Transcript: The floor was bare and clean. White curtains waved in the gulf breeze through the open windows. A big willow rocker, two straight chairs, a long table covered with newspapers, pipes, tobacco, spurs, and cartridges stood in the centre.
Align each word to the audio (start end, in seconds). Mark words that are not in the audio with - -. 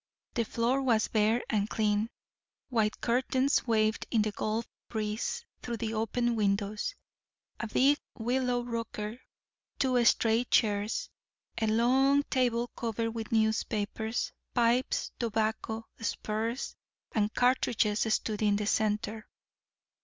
The 0.33 0.45
floor 0.45 0.81
was 0.81 1.09
bare 1.09 1.43
and 1.47 1.69
clean. 1.69 2.09
White 2.69 2.99
curtains 3.01 3.67
waved 3.67 4.07
in 4.09 4.23
the 4.23 4.31
gulf 4.31 4.65
breeze 4.89 5.45
through 5.61 5.77
the 5.77 5.93
open 5.93 6.35
windows. 6.35 6.95
A 7.59 7.67
big 7.67 7.99
willow 8.17 8.63
rocker, 8.63 9.19
two 9.77 10.03
straight 10.05 10.49
chairs, 10.49 11.11
a 11.61 11.67
long 11.67 12.23
table 12.31 12.69
covered 12.69 13.11
with 13.11 13.31
newspapers, 13.31 14.31
pipes, 14.55 15.11
tobacco, 15.19 15.85
spurs, 15.99 16.75
and 17.11 17.31
cartridges 17.35 18.11
stood 18.11 18.41
in 18.41 18.55
the 18.55 18.65
centre. 18.65 19.27